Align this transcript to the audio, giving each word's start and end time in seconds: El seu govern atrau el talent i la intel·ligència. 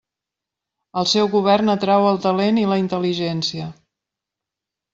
El 1.01 1.07
seu 1.11 1.29
govern 1.33 1.69
atrau 1.75 2.07
el 2.13 2.19
talent 2.25 2.59
i 2.63 2.65
la 2.73 2.81
intel·ligència. 2.85 3.69